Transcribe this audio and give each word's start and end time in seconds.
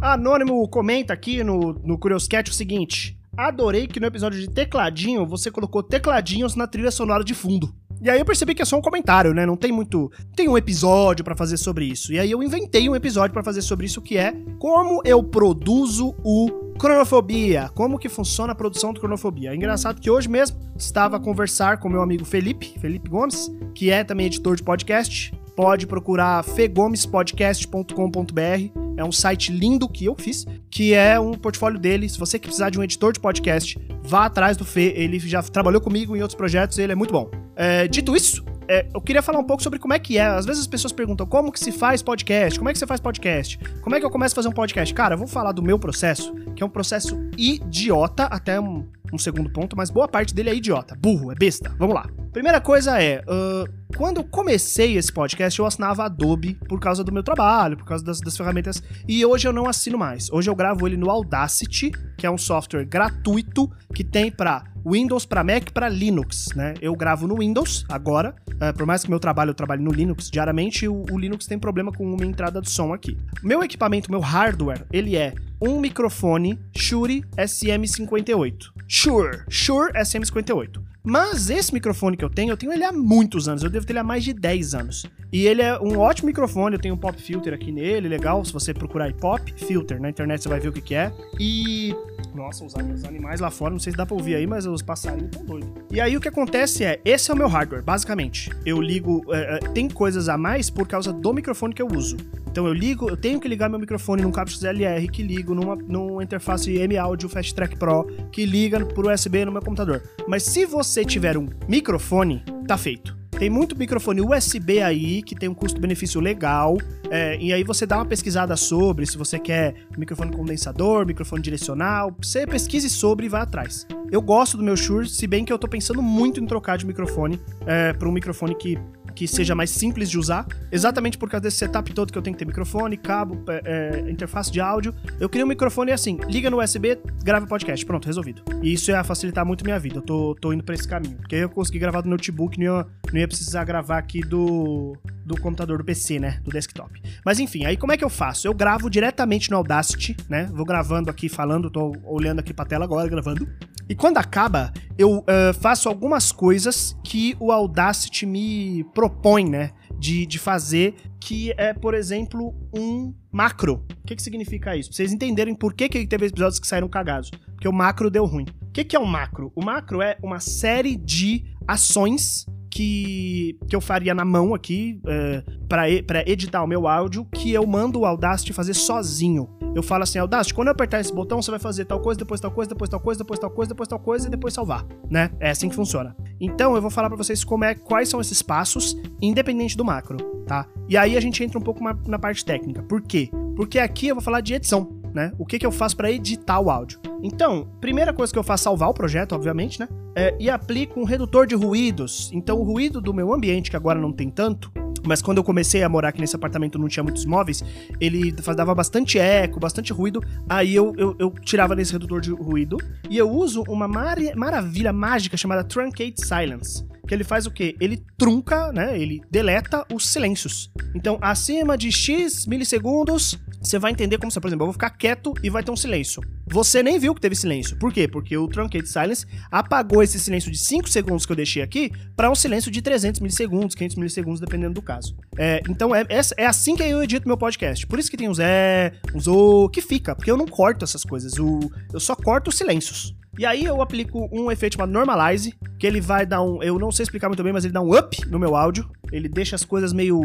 Anônimo 0.00 0.66
comenta 0.68 1.12
aqui 1.12 1.42
no, 1.42 1.74
no 1.84 1.98
Curioscat 1.98 2.50
o 2.50 2.54
seguinte: 2.54 3.18
Adorei 3.36 3.86
que 3.86 4.00
no 4.00 4.06
episódio 4.06 4.40
de 4.40 4.48
tecladinho 4.48 5.26
você 5.26 5.50
colocou 5.50 5.82
tecladinhos 5.82 6.54
na 6.54 6.66
trilha 6.66 6.90
sonora 6.90 7.24
de 7.24 7.34
fundo. 7.34 7.74
E 8.00 8.08
aí 8.08 8.20
eu 8.20 8.24
percebi 8.24 8.54
que 8.54 8.62
é 8.62 8.64
só 8.64 8.76
um 8.76 8.80
comentário, 8.80 9.34
né? 9.34 9.44
Não 9.44 9.56
tem 9.56 9.72
muito. 9.72 10.10
Tem 10.36 10.48
um 10.48 10.56
episódio 10.56 11.24
para 11.24 11.34
fazer 11.34 11.56
sobre 11.56 11.84
isso. 11.84 12.12
E 12.12 12.18
aí 12.18 12.30
eu 12.30 12.42
inventei 12.42 12.88
um 12.88 12.94
episódio 12.94 13.32
para 13.32 13.42
fazer 13.42 13.62
sobre 13.62 13.86
isso 13.86 14.00
que 14.00 14.16
é 14.16 14.32
como 14.58 15.02
eu 15.04 15.22
produzo 15.22 16.14
o 16.24 16.48
Cronofobia. 16.78 17.68
Como 17.74 17.98
que 17.98 18.08
funciona 18.08 18.52
a 18.52 18.56
produção 18.56 18.92
do 18.92 19.00
Cronofobia. 19.00 19.50
É 19.50 19.56
engraçado 19.56 20.00
que 20.00 20.08
hoje 20.08 20.28
mesmo 20.28 20.56
estava 20.76 21.16
a 21.16 21.20
conversar 21.20 21.78
com 21.78 21.88
meu 21.88 22.02
amigo 22.02 22.24
Felipe, 22.24 22.78
Felipe 22.80 23.10
Gomes, 23.10 23.50
que 23.74 23.90
é 23.90 24.04
também 24.04 24.26
editor 24.26 24.54
de 24.54 24.62
podcast. 24.62 25.34
Pode 25.56 25.88
procurar 25.88 26.44
fegomespodcast.com.br. 26.44 28.87
É 28.98 29.04
um 29.04 29.12
site 29.12 29.52
lindo 29.52 29.88
que 29.88 30.06
eu 30.06 30.16
fiz, 30.18 30.44
que 30.68 30.92
é 30.92 31.18
um 31.20 31.32
portfólio 31.34 31.78
dele. 31.78 32.08
Se 32.08 32.18
você 32.18 32.36
precisar 32.36 32.68
de 32.68 32.80
um 32.80 32.82
editor 32.82 33.12
de 33.12 33.20
podcast, 33.20 33.78
vá 34.02 34.26
atrás 34.26 34.56
do 34.56 34.64
Fê. 34.64 34.92
Ele 34.96 35.20
já 35.20 35.40
trabalhou 35.40 35.80
comigo 35.80 36.16
em 36.16 36.20
outros 36.20 36.36
projetos, 36.36 36.76
ele 36.78 36.90
é 36.92 36.96
muito 36.96 37.12
bom. 37.12 37.30
É, 37.54 37.86
dito 37.86 38.16
isso, 38.16 38.44
é, 38.68 38.86
eu 38.92 39.00
queria 39.00 39.22
falar 39.22 39.38
um 39.38 39.44
pouco 39.44 39.62
sobre 39.62 39.78
como 39.78 39.94
é 39.94 39.98
que 40.00 40.18
é. 40.18 40.26
Às 40.26 40.44
vezes 40.44 40.62
as 40.62 40.66
pessoas 40.66 40.92
perguntam 40.92 41.26
como 41.26 41.52
que 41.52 41.60
se 41.60 41.70
faz 41.70 42.02
podcast, 42.02 42.58
como 42.58 42.68
é 42.68 42.72
que 42.72 42.78
você 42.78 42.86
faz 42.86 43.00
podcast, 43.00 43.58
como 43.80 43.94
é 43.96 44.00
que 44.00 44.04
eu 44.04 44.10
começo 44.10 44.34
a 44.34 44.36
fazer 44.36 44.48
um 44.48 44.52
podcast. 44.52 44.92
Cara, 44.92 45.14
eu 45.14 45.18
vou 45.18 45.28
falar 45.28 45.52
do 45.52 45.62
meu 45.62 45.78
processo, 45.78 46.34
que 46.56 46.62
é 46.62 46.66
um 46.66 46.70
processo 46.70 47.16
idiota, 47.36 48.24
até 48.24 48.60
um, 48.60 48.84
um 49.12 49.18
segundo 49.18 49.48
ponto, 49.50 49.76
mas 49.76 49.90
boa 49.90 50.08
parte 50.08 50.34
dele 50.34 50.50
é 50.50 50.54
idiota, 50.54 50.94
burro, 51.00 51.32
é 51.32 51.34
besta. 51.34 51.74
Vamos 51.78 51.94
lá. 51.94 52.10
Primeira 52.38 52.60
coisa 52.60 53.02
é, 53.02 53.20
uh, 53.22 53.68
quando 53.96 54.18
eu 54.18 54.24
comecei 54.24 54.96
esse 54.96 55.12
podcast, 55.12 55.58
eu 55.58 55.66
assinava 55.66 56.04
Adobe 56.04 56.54
por 56.68 56.78
causa 56.78 57.02
do 57.02 57.10
meu 57.10 57.24
trabalho, 57.24 57.76
por 57.76 57.84
causa 57.84 58.04
das, 58.04 58.20
das, 58.20 58.36
ferramentas, 58.36 58.80
e 59.08 59.26
hoje 59.26 59.48
eu 59.48 59.52
não 59.52 59.68
assino 59.68 59.98
mais. 59.98 60.30
Hoje 60.30 60.48
eu 60.48 60.54
gravo 60.54 60.86
ele 60.86 60.96
no 60.96 61.10
Audacity, 61.10 61.90
que 62.16 62.24
é 62.24 62.30
um 62.30 62.38
software 62.38 62.84
gratuito 62.84 63.68
que 63.92 64.04
tem 64.04 64.30
para 64.30 64.62
Windows, 64.86 65.26
para 65.26 65.42
Mac, 65.42 65.72
para 65.72 65.88
Linux, 65.88 66.54
né? 66.54 66.74
Eu 66.80 66.94
gravo 66.94 67.26
no 67.26 67.38
Windows 67.38 67.84
agora, 67.88 68.36
uh, 68.52 68.72
por 68.72 68.86
mais 68.86 69.02
que 69.02 69.10
meu 69.10 69.18
trabalho 69.18 69.50
eu 69.50 69.54
trabalhe 69.54 69.82
no 69.82 69.90
Linux 69.90 70.30
diariamente, 70.30 70.86
o, 70.86 71.06
o 71.10 71.18
Linux 71.18 71.44
tem 71.44 71.58
problema 71.58 71.90
com 71.90 72.04
uma 72.04 72.24
entrada 72.24 72.60
de 72.60 72.70
som 72.70 72.92
aqui. 72.92 73.18
Meu 73.42 73.64
equipamento, 73.64 74.12
meu 74.12 74.20
hardware, 74.20 74.86
ele 74.92 75.16
é 75.16 75.34
um 75.60 75.80
microfone 75.80 76.56
Shure 76.76 77.24
SM58. 77.36 78.70
Shure, 78.86 79.42
Shure 79.50 79.92
SM58. 79.94 80.87
Mas 81.08 81.48
esse 81.48 81.72
microfone 81.72 82.18
que 82.18 82.24
eu 82.24 82.28
tenho, 82.28 82.50
eu 82.50 82.56
tenho 82.56 82.70
ele 82.70 82.84
há 82.84 82.92
muitos 82.92 83.48
anos. 83.48 83.62
Eu 83.62 83.70
devo 83.70 83.86
ter 83.86 83.92
ele 83.92 84.00
há 84.00 84.04
mais 84.04 84.22
de 84.22 84.34
10 84.34 84.74
anos. 84.74 85.06
E 85.32 85.46
ele 85.46 85.62
é 85.62 85.78
um 85.80 85.98
ótimo 85.98 86.26
microfone. 86.26 86.76
Eu 86.76 86.80
tenho 86.80 86.94
um 86.94 86.98
pop 86.98 87.20
filter 87.20 87.54
aqui 87.54 87.72
nele, 87.72 88.08
legal. 88.08 88.44
Se 88.44 88.52
você 88.52 88.74
procurar 88.74 89.10
pop 89.14 89.54
filter 89.56 89.98
na 89.98 90.10
internet, 90.10 90.42
você 90.42 90.50
vai 90.50 90.60
ver 90.60 90.68
o 90.68 90.72
que, 90.72 90.82
que 90.82 90.94
é. 90.94 91.10
E. 91.40 91.96
Nossa, 92.34 92.62
os, 92.62 92.74
os 92.74 93.04
animais 93.04 93.40
lá 93.40 93.50
fora, 93.50 93.72
não 93.72 93.78
sei 93.78 93.92
se 93.92 93.96
dá 93.96 94.04
pra 94.04 94.14
ouvir 94.14 94.34
aí, 94.34 94.46
mas 94.46 94.66
os 94.66 94.82
passarinhos 94.82 95.30
estão 95.30 95.46
doidos. 95.46 95.70
E 95.90 95.98
aí 95.98 96.14
o 96.14 96.20
que 96.20 96.28
acontece 96.28 96.84
é: 96.84 97.00
esse 97.06 97.30
é 97.30 97.34
o 97.34 97.36
meu 97.36 97.48
hardware, 97.48 97.82
basicamente. 97.82 98.50
Eu 98.66 98.78
ligo. 98.78 99.24
É, 99.32 99.56
é, 99.56 99.58
tem 99.70 99.88
coisas 99.88 100.28
a 100.28 100.36
mais 100.36 100.68
por 100.68 100.86
causa 100.86 101.10
do 101.10 101.32
microfone 101.32 101.72
que 101.72 101.80
eu 101.80 101.88
uso. 101.88 102.18
Então 102.58 102.66
eu 102.66 102.74
ligo, 102.74 103.08
eu 103.08 103.16
tenho 103.16 103.38
que 103.38 103.46
ligar 103.46 103.68
meu 103.68 103.78
microfone 103.78 104.20
num 104.20 104.32
cabo 104.32 104.50
XLR, 104.50 105.06
que 105.12 105.22
ligo 105.22 105.54
numa, 105.54 105.76
numa 105.76 106.24
interface 106.24 106.76
M-Audio 106.76 107.28
Fast 107.28 107.54
Track 107.54 107.76
Pro, 107.76 108.04
que 108.32 108.44
liga 108.44 108.84
por 108.84 109.06
USB 109.06 109.44
no 109.44 109.52
meu 109.52 109.62
computador. 109.62 110.02
Mas 110.26 110.42
se 110.42 110.66
você 110.66 111.04
tiver 111.04 111.38
um 111.38 111.46
microfone, 111.68 112.42
tá 112.66 112.76
feito. 112.76 113.16
Tem 113.38 113.48
muito 113.48 113.78
microfone 113.78 114.20
USB 114.20 114.82
aí 114.82 115.22
que 115.22 115.36
tem 115.36 115.48
um 115.48 115.54
custo-benefício 115.54 116.20
legal. 116.20 116.76
É, 117.08 117.38
e 117.38 117.52
aí 117.52 117.62
você 117.62 117.86
dá 117.86 117.98
uma 117.98 118.06
pesquisada 118.06 118.56
sobre 118.56 119.06
se 119.06 119.16
você 119.16 119.38
quer 119.38 119.76
microfone 119.96 120.32
condensador, 120.32 121.06
microfone 121.06 121.40
direcional. 121.40 122.12
Você 122.20 122.44
pesquise 122.44 122.90
sobre 122.90 123.26
e 123.26 123.28
vá 123.28 123.42
atrás. 123.42 123.86
Eu 124.10 124.20
gosto 124.20 124.56
do 124.56 124.64
meu 124.64 124.76
Shure, 124.76 125.08
se 125.08 125.28
bem 125.28 125.44
que 125.44 125.52
eu 125.52 125.58
tô 125.58 125.68
pensando 125.68 126.02
muito 126.02 126.40
em 126.40 126.46
trocar 126.46 126.76
de 126.76 126.84
microfone 126.84 127.40
é, 127.64 127.92
para 127.92 128.08
um 128.08 128.12
microfone 128.12 128.56
que 128.56 128.76
que 129.18 129.26
seja 129.26 129.52
mais 129.52 129.70
simples 129.70 130.08
de 130.08 130.16
usar, 130.16 130.46
exatamente 130.70 131.18
por 131.18 131.28
causa 131.28 131.42
desse 131.42 131.56
setup 131.56 131.92
todo 131.92 132.12
que 132.12 132.16
eu 132.16 132.22
tenho 132.22 132.36
que 132.36 132.38
ter 132.38 132.44
microfone, 132.44 132.96
cabo, 132.96 133.42
é, 133.48 134.04
é 134.06 134.10
interface 134.12 134.48
de 134.48 134.60
áudio. 134.60 134.94
Eu 135.18 135.28
queria 135.28 135.44
um 135.44 135.48
microfone 135.48 135.90
assim, 135.90 136.20
liga 136.28 136.48
no 136.48 136.62
USB, 136.62 136.96
grava 137.24 137.44
podcast, 137.44 137.84
pronto, 137.84 138.06
resolvido. 138.06 138.42
E 138.62 138.72
isso 138.72 138.92
ia 138.92 139.02
facilitar 139.02 139.44
muito 139.44 139.64
minha 139.64 139.76
vida, 139.76 139.96
eu 139.96 140.02
tô, 140.02 140.36
tô 140.40 140.52
indo 140.52 140.62
pra 140.62 140.72
esse 140.72 140.86
caminho. 140.86 141.16
Porque 141.16 141.34
aí 141.34 141.42
eu 141.42 141.48
consegui 141.48 141.80
gravar 141.80 142.00
do 142.00 142.08
notebook, 142.08 142.56
não 142.60 142.64
ia, 142.64 142.86
não 143.12 143.20
ia 143.20 143.26
precisar 143.26 143.64
gravar 143.64 143.98
aqui 143.98 144.20
do, 144.20 144.96
do 145.26 145.40
computador 145.40 145.78
do 145.78 145.84
PC, 145.84 146.20
né? 146.20 146.40
Do 146.44 146.52
desktop. 146.52 147.02
Mas 147.24 147.40
enfim, 147.40 147.64
aí 147.64 147.76
como 147.76 147.90
é 147.90 147.96
que 147.96 148.04
eu 148.04 148.08
faço? 148.08 148.46
Eu 148.46 148.54
gravo 148.54 148.88
diretamente 148.88 149.50
no 149.50 149.56
Audacity, 149.56 150.16
né? 150.28 150.48
Vou 150.52 150.64
gravando 150.64 151.10
aqui, 151.10 151.28
falando, 151.28 151.68
tô 151.68 151.92
olhando 152.04 152.38
aqui 152.38 152.54
pra 152.54 152.64
tela 152.64 152.84
agora, 152.84 153.08
gravando. 153.08 153.48
E 153.88 153.94
quando 153.94 154.18
acaba, 154.18 154.72
eu 154.98 155.18
uh, 155.18 155.54
faço 155.60 155.88
algumas 155.88 156.30
coisas 156.30 156.96
que 157.02 157.36
o 157.40 157.50
Audacity 157.50 158.26
me 158.26 158.84
propõe, 158.94 159.48
né? 159.48 159.70
De, 159.98 160.26
de 160.26 160.38
fazer, 160.38 160.94
que 161.20 161.52
é, 161.56 161.74
por 161.74 161.92
exemplo, 161.92 162.54
um 162.72 163.12
macro. 163.32 163.84
O 164.04 164.06
que, 164.06 164.14
que 164.14 164.22
significa 164.22 164.76
isso? 164.76 164.90
Pra 164.90 164.96
vocês 164.96 165.12
entenderem 165.12 165.54
por 165.54 165.74
que, 165.74 165.88
que 165.88 166.06
teve 166.06 166.26
episódios 166.26 166.60
que 166.60 166.66
saíram 166.66 166.88
cagados. 166.88 167.30
Porque 167.30 167.66
o 167.66 167.72
macro 167.72 168.10
deu 168.10 168.24
ruim. 168.24 168.46
O 168.62 168.70
que, 168.72 168.84
que 168.84 168.94
é 168.94 169.00
um 169.00 169.06
macro? 169.06 169.50
O 169.56 169.64
macro 169.64 170.00
é 170.00 170.16
uma 170.22 170.38
série 170.38 170.96
de 170.96 171.44
ações 171.66 172.46
que, 172.70 173.58
que 173.68 173.74
eu 173.74 173.80
faria 173.80 174.14
na 174.14 174.24
mão 174.24 174.54
aqui 174.54 175.00
é, 175.06 175.42
para 175.68 176.28
editar 176.30 176.62
o 176.62 176.66
meu 176.66 176.86
áudio 176.86 177.24
que 177.24 177.52
eu 177.52 177.66
mando 177.66 178.00
o 178.00 178.06
Audacity 178.06 178.52
fazer 178.52 178.74
sozinho. 178.74 179.48
Eu 179.74 179.82
falo 179.82 180.02
assim, 180.02 180.18
Audacity, 180.18 180.54
quando 180.54 180.68
eu 180.68 180.72
apertar 180.72 181.00
esse 181.00 181.12
botão, 181.12 181.40
você 181.40 181.50
vai 181.50 181.60
fazer 181.60 181.84
tal 181.84 182.00
coisa, 182.00 182.18
depois 182.18 182.40
tal 182.40 182.50
coisa, 182.50 182.68
depois 182.68 182.90
tal 182.90 183.00
coisa, 183.00 183.18
depois 183.18 183.38
tal 183.38 183.50
coisa, 183.50 183.68
depois 183.68 183.88
tal 183.88 183.98
coisa 183.98 184.26
e 184.26 184.30
depois 184.30 184.54
salvar, 184.54 184.84
né? 185.10 185.30
É 185.38 185.50
assim 185.50 185.68
que 185.68 185.74
funciona. 185.74 186.16
Então 186.40 186.74
eu 186.74 186.82
vou 186.82 186.90
falar 186.90 187.08
para 187.08 187.16
vocês 187.16 187.44
como 187.44 187.64
é, 187.64 187.74
quais 187.74 188.08
são 188.08 188.20
esses 188.20 188.42
passos, 188.42 188.96
independente 189.20 189.76
do 189.76 189.84
macro, 189.84 190.16
tá? 190.46 190.66
E 190.88 190.96
aí 190.96 191.16
a 191.16 191.20
gente 191.20 191.42
entra 191.42 191.58
um 191.58 191.62
pouco 191.62 191.82
na 192.06 192.18
parte 192.18 192.44
técnica. 192.44 192.82
Por 192.82 193.02
quê? 193.02 193.30
Porque 193.56 193.78
aqui 193.78 194.08
eu 194.08 194.14
vou 194.14 194.22
falar 194.22 194.40
de 194.40 194.54
edição 194.54 194.98
né? 195.12 195.32
O 195.38 195.44
que, 195.44 195.58
que 195.58 195.66
eu 195.66 195.72
faço 195.72 195.96
para 195.96 196.10
editar 196.10 196.60
o 196.60 196.70
áudio? 196.70 197.00
Então, 197.22 197.68
primeira 197.80 198.12
coisa 198.12 198.32
que 198.32 198.38
eu 198.38 198.44
faço 198.44 198.62
é 198.62 198.64
salvar 198.64 198.88
o 198.88 198.94
projeto, 198.94 199.34
obviamente, 199.34 199.80
né? 199.80 199.88
É, 200.14 200.34
e 200.38 200.50
aplico 200.50 201.00
um 201.00 201.04
redutor 201.04 201.46
de 201.46 201.54
ruídos. 201.54 202.30
Então, 202.32 202.58
o 202.58 202.62
ruído 202.62 203.00
do 203.00 203.14
meu 203.14 203.32
ambiente, 203.32 203.70
que 203.70 203.76
agora 203.76 204.00
não 204.00 204.12
tem 204.12 204.30
tanto, 204.30 204.72
mas 205.08 205.22
quando 205.22 205.38
eu 205.38 205.44
comecei 205.44 205.82
a 205.82 205.88
morar 205.88 206.10
aqui 206.10 206.20
nesse 206.20 206.36
apartamento 206.36 206.78
não 206.78 206.86
tinha 206.86 207.02
muitos 207.02 207.24
móveis, 207.24 207.64
ele 207.98 208.30
dava 208.30 208.74
bastante 208.74 209.18
eco, 209.18 209.58
bastante 209.58 209.92
ruído. 209.92 210.22
Aí 210.48 210.74
eu, 210.74 210.94
eu, 210.96 211.16
eu 211.18 211.30
tirava 211.30 211.74
nesse 211.74 211.92
redutor 211.92 212.20
de 212.20 212.30
ruído. 212.30 212.76
E 213.08 213.16
eu 213.16 213.30
uso 213.30 213.64
uma 213.68 213.88
mar 213.88 214.18
maravilha 214.36 214.92
mágica 214.92 215.36
chamada 215.36 215.64
Truncate 215.64 216.24
Silence 216.24 216.86
que 217.08 217.14
ele 217.14 217.24
faz 217.24 217.46
o 217.46 217.50
quê? 217.50 217.74
Ele 217.80 218.04
trunca, 218.18 218.70
né? 218.70 219.00
Ele 219.00 219.22
deleta 219.30 219.82
os 219.90 220.06
silêncios. 220.06 220.70
Então, 220.94 221.18
acima 221.22 221.76
de 221.76 221.90
X 221.90 222.44
milissegundos, 222.46 223.38
você 223.62 223.78
vai 223.78 223.92
entender 223.92 224.18
como 224.18 224.30
se, 224.30 224.38
por 224.38 224.46
exemplo, 224.46 224.64
eu 224.64 224.66
vou 224.66 224.74
ficar 224.74 224.90
quieto 224.90 225.32
e 225.42 225.48
vai 225.48 225.62
ter 225.62 225.70
um 225.70 225.76
silêncio. 225.76 226.22
Você 226.50 226.82
nem 226.82 226.98
viu 226.98 227.14
que 227.14 227.20
teve 227.20 227.34
silêncio. 227.34 227.76
Por 227.78 227.92
quê? 227.92 228.08
Porque 228.08 228.36
o 228.36 228.48
Truncate 228.48 228.88
Silence 228.88 229.26
apagou 229.50 230.02
esse 230.02 230.18
silêncio 230.18 230.50
de 230.50 230.58
5 230.58 230.88
segundos 230.88 231.26
que 231.26 231.32
eu 231.32 231.36
deixei 231.36 231.62
aqui 231.62 231.90
para 232.16 232.30
um 232.30 232.34
silêncio 232.34 232.70
de 232.70 232.80
300 232.80 233.20
milissegundos, 233.20 233.74
500 233.74 233.96
milissegundos, 233.96 234.40
dependendo 234.40 234.74
do 234.74 234.82
caso. 234.82 235.16
É, 235.36 235.60
então, 235.68 235.94
é, 235.94 236.02
é, 236.08 236.20
é, 236.36 236.46
assim 236.46 236.76
que 236.76 236.82
eu 236.82 237.02
edito 237.02 237.28
meu 237.28 237.36
podcast. 237.36 237.86
Por 237.86 237.98
isso 237.98 238.10
que 238.10 238.16
tem 238.16 238.28
os 238.28 238.38
é, 238.38 238.92
os 239.14 239.26
o, 239.26 239.68
que 239.68 239.80
fica, 239.80 240.14
porque 240.14 240.30
eu 240.30 240.36
não 240.36 240.46
corto 240.46 240.84
essas 240.84 241.04
coisas. 241.04 241.38
O, 241.38 241.60
eu 241.92 242.00
só 242.00 242.14
corto 242.14 242.48
os 242.48 242.56
silêncios. 242.56 243.14
E 243.38 243.46
aí 243.46 243.64
eu 243.64 243.80
aplico 243.80 244.28
um 244.32 244.50
efeito 244.50 244.74
chamado 244.74 244.90
Normalize, 244.90 245.54
que 245.78 245.86
ele 245.86 246.00
vai 246.00 246.26
dar 246.26 246.42
um. 246.42 246.60
Eu 246.60 246.76
não 246.76 246.90
sei 246.90 247.04
explicar 247.04 247.28
muito 247.28 247.42
bem, 247.44 247.52
mas 247.52 247.64
ele 247.64 247.72
dá 247.72 247.80
um 247.80 247.96
up 247.96 248.28
no 248.28 248.38
meu 248.38 248.56
áudio. 248.56 248.90
Ele 249.12 249.28
deixa 249.28 249.54
as 249.54 249.64
coisas 249.64 249.92
meio. 249.92 250.20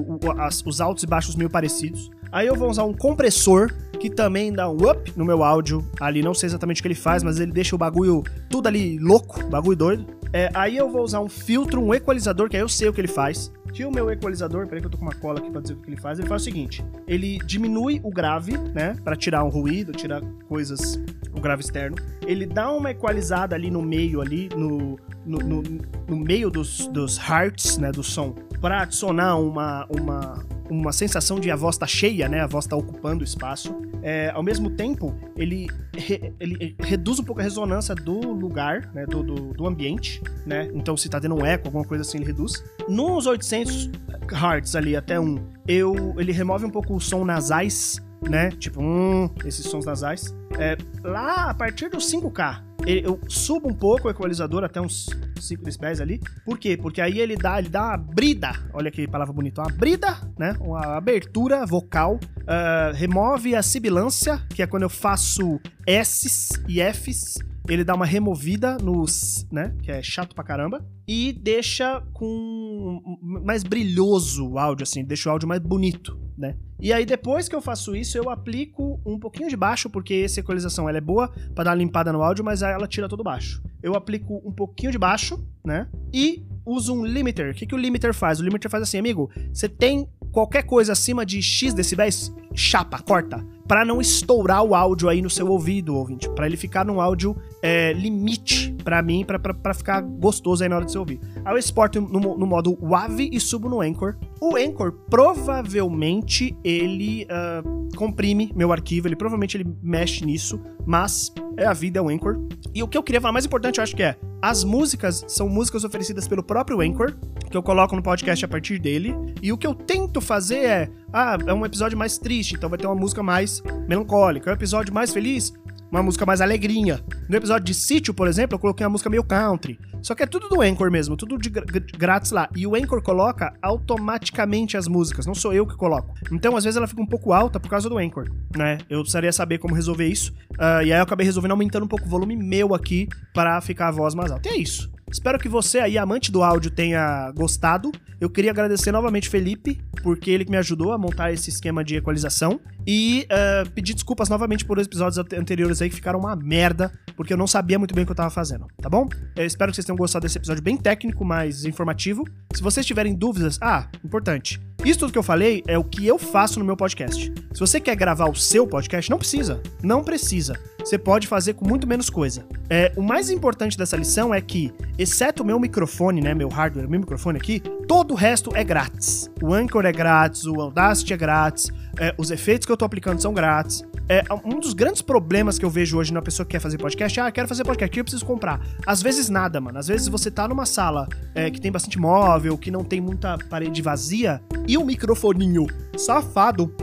os 0.65 0.81
altos 0.81 1.03
e 1.03 1.07
baixos 1.07 1.35
meio 1.35 1.49
parecidos. 1.49 2.09
Aí 2.31 2.47
eu 2.47 2.55
vou 2.55 2.67
usar 2.67 2.83
um 2.85 2.93
compressor, 2.93 3.71
que 3.99 4.09
também 4.09 4.51
dá 4.51 4.67
um 4.67 4.89
up 4.89 5.13
no 5.15 5.23
meu 5.23 5.43
áudio. 5.43 5.87
Ali, 6.01 6.23
não 6.23 6.33
sei 6.33 6.47
exatamente 6.47 6.79
o 6.79 6.81
que 6.81 6.87
ele 6.87 6.95
faz, 6.95 7.21
mas 7.21 7.39
ele 7.39 7.51
deixa 7.51 7.75
o 7.75 7.77
bagulho 7.77 8.23
tudo 8.49 8.67
ali 8.67 8.97
louco, 8.97 9.47
bagulho 9.47 9.77
doido. 9.77 10.07
É, 10.33 10.49
aí 10.55 10.75
eu 10.75 10.89
vou 10.89 11.03
usar 11.03 11.19
um 11.19 11.29
filtro, 11.29 11.79
um 11.79 11.93
equalizador, 11.93 12.49
que 12.49 12.57
aí 12.57 12.63
eu 12.63 12.67
sei 12.67 12.89
o 12.89 12.93
que 12.93 12.99
ele 12.99 13.07
faz. 13.07 13.51
Que 13.73 13.83
o 13.85 13.91
meu 13.91 14.09
equalizador, 14.11 14.67
peraí 14.67 14.81
que 14.81 14.85
eu 14.85 14.91
tô 14.91 14.99
com 14.99 15.05
uma 15.05 15.15
cola 15.15 15.39
aqui 15.39 15.49
pra 15.49 15.59
dizer 15.59 15.73
o 15.73 15.77
que 15.77 15.89
ele 15.89 15.99
faz, 15.99 16.19
ele 16.19 16.27
faz 16.27 16.43
o 16.43 16.45
seguinte: 16.45 16.85
ele 17.07 17.39
diminui 17.39 17.99
o 18.03 18.11
grave, 18.11 18.55
né? 18.55 18.95
Pra 19.03 19.15
tirar 19.15 19.43
um 19.43 19.49
ruído, 19.49 19.91
tirar 19.91 20.21
coisas, 20.47 21.01
o 21.35 21.41
grave 21.41 21.63
externo. 21.63 21.97
Ele 22.21 22.45
dá 22.45 22.71
uma 22.71 22.91
equalizada 22.91 23.55
ali 23.55 23.71
no 23.71 23.81
meio, 23.81 24.21
ali, 24.21 24.47
no, 24.55 24.99
no, 25.25 25.39
no, 25.39 25.63
no 26.07 26.15
meio 26.15 26.51
dos, 26.51 26.87
dos 26.87 27.17
hearts, 27.17 27.77
né? 27.79 27.91
Do 27.91 28.03
som, 28.03 28.35
pra 28.61 28.83
adicionar 28.83 29.37
uma, 29.37 29.87
uma, 29.89 30.45
uma 30.69 30.93
sensação 30.93 31.39
de 31.39 31.49
a 31.49 31.55
voz 31.55 31.75
tá 31.75 31.87
cheia, 31.87 32.29
né? 32.29 32.41
A 32.41 32.47
voz 32.47 32.67
tá 32.67 32.75
ocupando 32.75 33.21
o 33.21 33.23
espaço. 33.23 33.75
É, 34.03 34.29
ao 34.31 34.43
mesmo 34.43 34.69
tempo, 34.69 35.15
ele, 35.37 35.67
re, 35.95 36.33
ele 36.39 36.75
reduz 36.79 37.19
um 37.19 37.23
pouco 37.23 37.39
a 37.39 37.43
ressonância 37.43 37.95
do 37.95 38.19
lugar, 38.33 38.91
né? 38.93 39.05
Do, 39.05 39.23
do, 39.23 39.53
do, 39.53 39.65
ambiente, 39.65 40.21
né? 40.45 40.69
Então, 40.73 40.97
se 40.97 41.07
tá 41.07 41.19
tendo 41.21 41.35
um 41.35 41.45
eco, 41.45 41.69
alguma 41.69 41.85
coisa 41.85 42.01
assim, 42.01 42.17
ele 42.17 42.25
reduz. 42.25 42.63
Nos 42.89 43.25
800 43.25 43.89
Hz 44.27 44.75
ali 44.75 44.95
até 44.95 45.19
um, 45.19 45.37
eu, 45.67 46.13
ele 46.17 46.31
remove 46.33 46.65
um 46.65 46.69
pouco 46.69 46.95
o 46.95 46.99
som 46.99 47.23
nasais 47.23 48.01
né? 48.29 48.51
Tipo, 48.51 48.81
hum, 48.81 49.29
esses 49.45 49.65
sons 49.65 49.85
nasais. 49.85 50.33
É, 50.57 50.77
lá, 51.03 51.49
a 51.49 51.53
partir 51.53 51.89
dos 51.89 52.11
5K, 52.11 52.61
eu 52.85 53.19
subo 53.27 53.69
um 53.69 53.73
pouco 53.73 54.07
o 54.07 54.11
equalizador 54.11 54.63
até 54.63 54.81
uns 54.81 55.07
5 55.41 55.63
decibéis 55.63 56.01
ali. 56.01 56.19
Por 56.45 56.57
quê? 56.57 56.77
Porque 56.77 57.01
aí 57.01 57.19
ele 57.19 57.35
dá, 57.35 57.59
ele 57.59 57.69
dá 57.69 57.89
uma 57.89 57.97
brida. 57.97 58.51
Olha 58.73 58.91
que 58.91 59.07
palavra 59.07 59.33
bonita. 59.33 59.61
Uma 59.61 59.71
brida, 59.71 60.17
né? 60.37 60.55
Uma 60.59 60.97
abertura 60.97 61.65
vocal. 61.65 62.19
Uh, 62.39 62.93
remove 62.93 63.55
a 63.55 63.61
sibilância, 63.61 64.41
que 64.49 64.61
é 64.61 64.67
quando 64.67 64.83
eu 64.83 64.89
faço 64.89 65.59
S's 65.87 66.61
e 66.67 66.81
F's 66.81 67.39
ele 67.69 67.83
dá 67.83 67.95
uma 67.95 68.05
removida 68.05 68.77
nos, 68.77 69.47
né, 69.51 69.73
que 69.81 69.89
é 69.89 70.01
chato 70.01 70.35
pra 70.35 70.43
caramba, 70.43 70.85
e 71.07 71.31
deixa 71.31 72.01
com 72.13 73.01
mais 73.21 73.63
brilhoso 73.63 74.49
o 74.49 74.59
áudio, 74.59 74.83
assim, 74.83 75.03
deixa 75.03 75.29
o 75.29 75.31
áudio 75.31 75.47
mais 75.47 75.61
bonito, 75.61 76.19
né? 76.37 76.57
E 76.79 76.91
aí 76.91 77.05
depois 77.05 77.47
que 77.47 77.55
eu 77.55 77.61
faço 77.61 77.95
isso, 77.95 78.17
eu 78.17 78.29
aplico 78.29 78.99
um 79.05 79.17
pouquinho 79.17 79.49
de 79.49 79.55
baixo, 79.55 79.89
porque 79.89 80.13
essa 80.25 80.41
equalização 80.41 80.89
ela 80.89 80.97
é 80.97 81.01
boa 81.01 81.29
para 81.55 81.65
dar 81.65 81.71
uma 81.71 81.77
limpada 81.77 82.11
no 82.11 82.21
áudio, 82.21 82.43
mas 82.43 82.61
ela 82.61 82.87
tira 82.87 83.07
todo 83.07 83.23
baixo. 83.23 83.61
Eu 83.83 83.95
aplico 83.95 84.41
um 84.45 84.51
pouquinho 84.51 84.91
de 84.91 84.97
baixo, 84.97 85.45
né? 85.63 85.87
E 86.11 86.41
uso 86.65 86.93
um 86.93 87.05
limiter. 87.05 87.51
O 87.51 87.53
que, 87.53 87.67
que 87.67 87.75
o 87.75 87.77
limiter 87.77 88.13
faz? 88.13 88.39
O 88.39 88.43
limiter 88.43 88.71
faz 88.71 88.81
assim, 88.81 88.97
amigo, 88.97 89.29
você 89.51 89.69
tem 89.69 90.07
qualquer 90.31 90.63
coisa 90.63 90.93
acima 90.93 91.25
de 91.25 91.41
X 91.41 91.73
decibéis, 91.73 92.33
chapa, 92.55 92.99
corta 92.99 93.45
para 93.67 93.85
não 93.85 94.01
estourar 94.01 94.63
o 94.63 94.75
áudio 94.75 95.09
aí 95.09 95.21
no 95.21 95.29
seu 95.29 95.47
ouvido, 95.47 95.95
ouvinte, 95.95 96.29
para 96.29 96.45
ele 96.45 96.57
ficar 96.57 96.85
num 96.85 96.99
áudio 96.99 97.35
é, 97.61 97.93
limite 97.93 98.75
para 98.83 99.01
mim, 99.01 99.25
para 99.25 99.73
ficar 99.73 100.01
gostoso 100.01 100.63
aí 100.63 100.69
na 100.69 100.75
hora 100.75 100.85
de 100.85 100.91
você 100.91 100.97
ouvir. 100.97 101.19
Aí 101.45 101.53
eu 101.53 101.57
exporto 101.57 102.01
no, 102.01 102.37
no, 102.37 102.45
modo 102.45 102.77
WAV 102.81 103.29
e 103.31 103.39
subo 103.39 103.69
no 103.69 103.81
Anchor. 103.81 104.15
O 104.41 104.57
Anchor 104.57 104.91
provavelmente 105.09 106.55
ele 106.63 107.25
uh, 107.25 107.95
comprime 107.95 108.51
meu 108.53 108.71
arquivo, 108.71 109.07
ele 109.07 109.15
provavelmente 109.15 109.55
ele 109.55 109.65
mexe 109.81 110.25
nisso, 110.25 110.59
mas 110.85 111.33
é 111.55 111.65
a 111.65 111.73
vida, 111.73 111.99
é 111.99 112.01
o 112.01 112.09
Anchor. 112.09 112.39
E 112.75 112.83
o 112.83 112.87
que 112.87 112.97
eu 112.97 113.03
queria 113.03 113.21
falar 113.21 113.31
mais 113.31 113.45
importante, 113.45 113.77
eu 113.77 113.83
acho 113.83 113.95
que 113.95 114.03
é 114.03 114.17
as 114.41 114.65
músicas 114.65 115.23
são 115.25 115.47
músicas 115.47 115.85
oferecidas 115.85 116.27
pelo 116.27 116.43
próprio 116.43 116.81
Anchor, 116.81 117.15
que 117.53 117.57
eu 117.57 117.61
coloco 117.61 117.95
no 117.95 118.01
podcast 118.01 118.43
a 118.43 118.47
partir 118.47 118.79
dele. 118.79 119.15
E 119.39 119.53
o 119.53 119.57
que 119.59 119.67
eu 119.67 119.75
tento 119.75 120.19
fazer 120.19 120.65
é, 120.65 120.89
ah, 121.13 121.37
é 121.45 121.53
um 121.53 121.63
episódio 121.63 121.95
mais 121.95 122.17
triste, 122.17 122.55
então 122.55 122.67
vai 122.67 122.79
ter 122.79 122.87
uma 122.87 122.95
música 122.95 123.21
mais 123.21 123.61
melancólica. 123.87 124.49
É 124.49 124.53
um 124.53 124.55
episódio 124.55 124.91
mais 124.91 125.13
feliz, 125.13 125.53
uma 125.91 126.01
música 126.01 126.25
mais 126.25 126.41
alegrinha. 126.41 126.99
No 127.29 127.37
episódio 127.37 127.65
de 127.65 127.75
Sítio, 127.75 128.11
por 128.11 128.27
exemplo, 128.27 128.55
eu 128.55 128.59
coloquei 128.59 128.83
uma 128.83 128.93
música 128.93 129.07
meio 129.07 129.23
country. 129.23 129.79
Só 130.01 130.15
que 130.15 130.23
é 130.23 130.25
tudo 130.25 130.49
do 130.49 130.61
Anchor 130.63 130.89
mesmo, 130.89 131.15
tudo 131.15 131.37
de 131.37 131.51
grátis 131.95 132.31
lá. 132.31 132.49
E 132.55 132.65
o 132.65 132.73
Anchor 132.73 133.03
coloca 133.03 133.53
automaticamente 133.61 134.75
as 134.75 134.87
músicas, 134.87 135.27
não 135.27 135.35
sou 135.35 135.53
eu 135.53 135.67
que 135.67 135.75
coloco. 135.75 136.15
Então, 136.31 136.57
às 136.57 136.63
vezes, 136.63 136.75
ela 136.75 136.87
fica 136.87 137.03
um 137.03 137.05
pouco 137.05 137.33
alta 137.33 137.59
por 137.59 137.69
causa 137.69 137.87
do 137.87 137.99
Anchor, 137.99 138.27
né? 138.57 138.79
Eu 138.89 139.01
precisaria 139.01 139.31
saber 139.31 139.59
como 139.59 139.75
resolver 139.75 140.07
isso. 140.07 140.33
Uh, 140.53 140.83
e 140.83 140.91
aí 140.91 140.97
eu 140.97 141.03
acabei 141.03 141.23
resolvendo 141.23 141.51
aumentando 141.51 141.85
um 141.85 141.87
pouco 141.87 142.07
o 142.07 142.09
volume 142.09 142.35
meu 142.35 142.73
aqui 142.73 143.07
para 143.31 143.61
ficar 143.61 143.89
a 143.89 143.91
voz 143.91 144.15
mais 144.15 144.31
alta. 144.31 144.49
E 144.49 144.53
é 144.53 144.57
isso. 144.57 144.91
Espero 145.13 145.37
que 145.37 145.47
você 145.47 145.77
aí, 145.77 145.95
amante 145.95 146.31
do 146.31 146.41
áudio, 146.41 146.71
tenha 146.71 147.31
gostado. 147.35 147.91
Eu 148.19 148.31
queria 148.31 148.49
agradecer 148.49 148.91
novamente 148.91 149.29
Felipe, 149.29 149.79
porque 150.01 150.31
ele 150.31 150.43
que 150.43 150.49
me 150.49 150.57
ajudou 150.57 150.91
a 150.91 150.97
montar 150.97 151.31
esse 151.31 151.51
esquema 151.51 151.83
de 151.83 151.95
equalização. 151.95 152.59
E 152.85 153.27
uh, 153.29 153.69
pedir 153.71 153.93
desculpas 153.93 154.27
novamente 154.27 154.65
por 154.65 154.79
episódios 154.79 155.23
anteriores 155.33 155.83
aí 155.83 155.89
que 155.89 155.95
ficaram 155.95 156.19
uma 156.19 156.35
merda, 156.35 156.91
porque 157.15 157.31
eu 157.31 157.37
não 157.37 157.45
sabia 157.45 157.77
muito 157.77 157.93
bem 157.93 158.03
o 158.03 158.05
que 158.07 158.11
eu 158.11 158.15
tava 158.15 158.31
fazendo, 158.31 158.65
tá 158.81 158.89
bom? 158.89 159.07
Eu 159.35 159.45
espero 159.45 159.71
que 159.71 159.75
vocês 159.75 159.85
tenham 159.85 159.95
gostado 159.95 160.23
desse 160.23 160.37
episódio 160.37 160.63
bem 160.63 160.75
técnico, 160.75 161.23
mas 161.23 161.63
informativo. 161.63 162.25
Se 162.53 162.61
vocês 162.61 162.85
tiverem 162.85 163.15
dúvidas, 163.15 163.57
ah, 163.61 163.87
importante. 164.05 164.61
Isso 164.85 164.99
tudo 164.99 165.11
que 165.11 165.17
eu 165.17 165.23
falei 165.23 165.63
é 165.67 165.77
o 165.77 165.83
que 165.83 166.05
eu 166.05 166.19
faço 166.19 166.59
no 166.59 166.65
meu 166.65 166.77
podcast. 166.77 167.33
Se 167.53 167.59
você 167.59 167.79
quer 167.79 167.95
gravar 167.95 168.29
o 168.29 168.35
seu 168.35 168.67
podcast, 168.67 169.09
não 169.09 169.17
precisa. 169.17 169.61
Não 169.81 170.03
precisa. 170.03 170.59
Você 170.79 170.97
pode 170.97 171.25
fazer 171.25 171.53
com 171.53 171.67
muito 171.67 171.87
menos 171.87 172.09
coisa. 172.09 172.45
É, 172.69 172.91
o 172.95 173.01
mais 173.01 173.29
importante 173.29 173.77
dessa 173.77 173.95
lição 173.95 174.33
é 174.33 174.41
que, 174.41 174.71
exceto 174.99 175.41
o 175.41 175.45
meu 175.45 175.59
microfone, 175.59 176.21
né, 176.21 176.33
meu 176.33 176.49
hardware, 176.49 176.87
meu 176.87 176.99
microfone 176.99 177.37
aqui, 177.37 177.59
todo 177.87 178.11
o 178.11 178.15
resto 178.15 178.51
é 178.53 178.63
grátis. 178.63 179.31
O 179.41 179.53
Anchor 179.53 179.85
é 179.85 179.91
grátis, 179.91 180.45
o 180.45 180.59
Audacity 180.59 181.13
é 181.13 181.17
grátis, 181.17 181.71
é, 181.97 182.13
os 182.17 182.29
efeitos 182.29 182.65
que 182.65 182.71
eu 182.71 182.77
tô 182.77 182.85
aplicando 182.85 183.21
são 183.21 183.33
grátis. 183.33 183.83
É, 184.09 184.23
um 184.43 184.59
dos 184.59 184.73
grandes 184.73 185.01
problemas 185.01 185.57
que 185.57 185.63
eu 185.63 185.69
vejo 185.69 185.97
hoje 185.97 186.13
na 186.13 186.21
pessoa 186.21 186.45
que 186.45 186.51
quer 186.51 186.59
fazer 186.59 186.77
podcast 186.77 187.19
é, 187.19 187.23
ah, 187.23 187.31
quero 187.31 187.47
fazer 187.47 187.63
podcast, 187.63 187.97
eu 187.97 188.03
preciso 188.03 188.25
comprar. 188.25 188.59
Às 188.85 189.01
vezes 189.01 189.29
nada, 189.29 189.61
mano. 189.61 189.79
Às 189.79 189.87
vezes 189.87 190.07
você 190.07 190.29
tá 190.29 190.47
numa 190.47 190.65
sala 190.65 191.07
é, 191.33 191.49
que 191.49 191.59
tem 191.59 191.71
bastante 191.71 191.97
móvel, 191.97 192.57
que 192.57 192.69
não 192.69 192.83
tem 192.83 192.99
muita 192.99 193.37
parede 193.49 193.81
vazia, 193.81 194.41
e 194.67 194.77
um 194.77 194.85
microfoninho 194.85 195.65
safado 195.97 196.73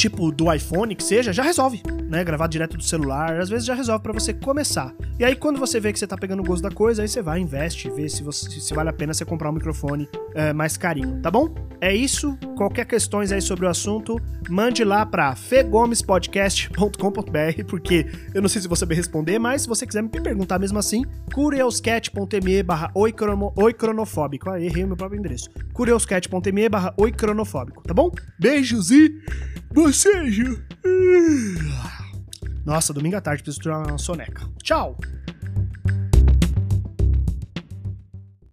tipo 0.00 0.32
do 0.32 0.52
iPhone 0.52 0.94
que 0.94 1.04
seja, 1.04 1.30
já 1.30 1.42
resolve, 1.42 1.82
né? 2.08 2.24
Gravar 2.24 2.46
direto 2.46 2.74
do 2.76 2.82
celular, 2.82 3.38
às 3.38 3.50
vezes 3.50 3.66
já 3.66 3.74
resolve 3.74 4.02
para 4.02 4.14
você 4.14 4.32
começar. 4.32 4.94
E 5.18 5.24
aí 5.24 5.36
quando 5.36 5.58
você 5.58 5.78
vê 5.78 5.92
que 5.92 5.98
você 5.98 6.06
tá 6.06 6.16
pegando 6.16 6.40
o 6.40 6.44
gosto 6.44 6.62
da 6.62 6.70
coisa, 6.70 7.02
aí 7.02 7.08
você 7.08 7.20
vai, 7.20 7.38
investe, 7.38 7.90
vê 7.90 8.08
se, 8.08 8.22
você, 8.22 8.48
se 8.48 8.72
vale 8.72 8.88
a 8.88 8.94
pena 8.94 9.12
você 9.12 9.26
comprar 9.26 9.50
um 9.50 9.52
microfone 9.52 10.08
é, 10.34 10.54
mais 10.54 10.78
carinho, 10.78 11.20
tá 11.20 11.30
bom? 11.30 11.54
É 11.82 11.94
isso. 11.94 12.34
Qualquer 12.56 12.86
questões 12.86 13.30
aí 13.30 13.42
sobre 13.42 13.66
o 13.66 13.68
assunto, 13.68 14.18
mande 14.48 14.84
lá 14.84 15.04
para 15.04 15.36
fegomespodcast.com.br, 15.36 17.64
porque 17.68 18.06
eu 18.34 18.40
não 18.40 18.48
sei 18.48 18.62
se 18.62 18.68
você 18.68 18.86
vai 18.86 18.96
responder, 18.96 19.38
mas 19.38 19.60
se 19.62 19.68
você 19.68 19.86
quiser 19.86 20.02
me 20.02 20.08
perguntar 20.08 20.58
mesmo 20.58 20.78
assim, 20.78 21.04
curioscat.me 21.34 22.62
barra 22.62 22.90
oicronofóbico. 22.94 24.48
Ah, 24.48 24.58
errei 24.58 24.84
o 24.84 24.86
meu 24.86 24.96
próprio 24.96 25.18
endereço. 25.18 25.50
curioscat.me 25.74 26.68
barra 26.70 26.94
oicronofóbico, 26.96 27.82
tá 27.82 27.92
bom? 27.92 28.10
Beijos 28.38 28.90
e 28.90 29.20
bocejo! 29.72 30.62
Nossa, 32.64 32.92
domingo 32.92 33.16
à 33.16 33.20
tarde 33.20 33.42
preciso 33.42 33.62
tirar 33.62 33.78
uma 33.78 33.98
soneca. 33.98 34.48
Tchau! 34.62 34.96